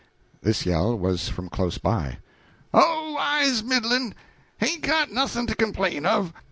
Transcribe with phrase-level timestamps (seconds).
[0.41, 2.17] This yell was from close by.
[2.73, 4.15] "Oh, I's middlin';
[4.57, 6.33] hain't got noth'n' to complain of.